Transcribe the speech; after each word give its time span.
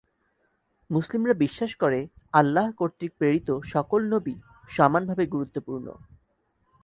মুসলিমরা 0.89 1.33
বিশ্বাস 1.35 1.71
করে 1.75 1.99
আল্লাহ 2.33 2.65
কর্তৃক 2.71 3.11
প্রেরিত 3.17 3.49
সকল 3.73 4.01
নবি 4.13 4.35
সমানভাবে 4.69 5.23
গুরুত্বপূর্ণ। 5.27 5.87